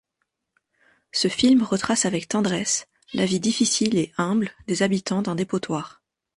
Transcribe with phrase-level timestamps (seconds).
[1.11, 6.01] Ce film retrace avec tendresse la vie difficile et humble des habitants d’un dépotoir.